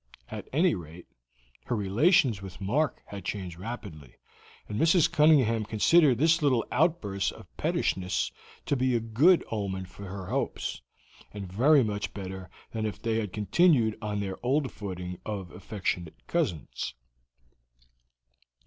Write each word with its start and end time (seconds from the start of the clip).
At 0.31 0.47
any 0.51 0.73
rate, 0.73 1.05
her 1.65 1.75
relations 1.75 2.41
with 2.41 2.59
Mark 2.59 3.03
had 3.05 3.23
changed 3.23 3.59
rapidly, 3.59 4.15
and 4.67 4.79
Mrs. 4.81 5.11
Cunningham 5.11 5.63
considered 5.63 6.17
this 6.17 6.41
little 6.41 6.65
outburst 6.71 7.31
of 7.33 7.55
pettishness 7.55 8.31
to 8.65 8.75
be 8.75 8.95
a 8.95 8.99
good 8.99 9.43
omen 9.51 9.85
for 9.85 10.05
her 10.07 10.25
hopes, 10.25 10.81
and 11.35 11.53
very 11.53 11.83
much 11.83 12.15
better 12.15 12.49
than 12.71 12.87
if 12.87 12.99
they 12.99 13.17
had 13.19 13.31
continued 13.31 13.95
on 14.01 14.21
their 14.21 14.43
old 14.43 14.71
footing 14.71 15.19
of 15.23 15.51
affectionate 15.51 16.25
cousins. 16.25 16.95